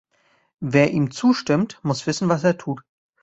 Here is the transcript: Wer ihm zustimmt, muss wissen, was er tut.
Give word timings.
Wer 0.63 0.89
ihm 0.89 1.11
zustimmt, 1.11 1.79
muss 1.83 2.07
wissen, 2.07 2.27
was 2.27 2.43
er 2.43 2.57
tut. 2.57 2.81